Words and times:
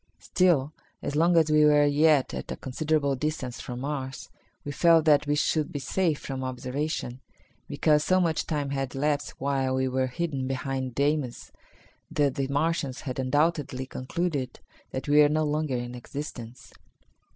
Still, 0.17 0.73
as 1.03 1.15
long 1.15 1.37
as 1.37 1.51
we 1.51 1.63
were 1.63 1.85
yet 1.85 2.33
at 2.33 2.51
a 2.51 2.55
considerable 2.57 3.15
distance 3.15 3.61
from 3.61 3.81
Mars, 3.81 4.31
we 4.65 4.71
felt 4.71 5.05
that 5.05 5.27
we 5.27 5.35
should 5.35 5.71
be 5.71 5.77
safe 5.77 6.17
from 6.19 6.43
observation, 6.43 7.21
because 7.69 8.03
so 8.03 8.19
much 8.19 8.47
time 8.47 8.71
had 8.71 8.95
elapsed 8.95 9.39
while 9.39 9.75
we 9.75 9.87
were 9.87 10.07
hidden 10.07 10.47
behind 10.47 10.95
Deimos 10.95 11.51
that 12.09 12.33
the 12.33 12.47
Martians 12.47 13.01
had 13.01 13.19
undoubtedly 13.19 13.85
concluded 13.85 14.59
that 14.89 15.07
we 15.07 15.21
were 15.21 15.29
no 15.29 15.43
longer 15.43 15.77
in 15.77 15.93
existence. 15.93 16.73